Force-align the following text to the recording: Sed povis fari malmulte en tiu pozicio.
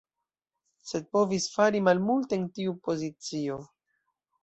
Sed 0.91 1.05
povis 1.17 1.45
fari 1.57 1.83
malmulte 1.89 2.39
en 2.43 2.51
tiu 2.59 2.77
pozicio. 2.91 3.65